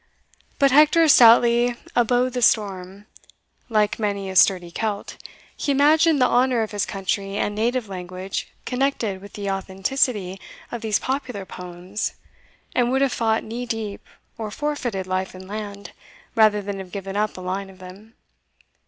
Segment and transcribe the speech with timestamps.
[0.57, 3.05] But Hector stoutly abode the storm;
[3.69, 5.15] like many a sturdy Celt,
[5.55, 10.41] he imagined the honour of his country and native language connected with the authenticity
[10.71, 12.15] of these popular poems,
[12.73, 14.03] and would have fought knee deep,
[14.39, 15.91] or forfeited life and land,
[16.33, 18.15] rather than have given up a line of them.